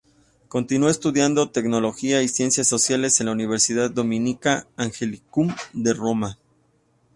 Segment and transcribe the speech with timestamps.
[0.47, 6.39] Continuó estudiando teología y ciencias sociales en la Universidad Dominica "Angelicum" de Roma.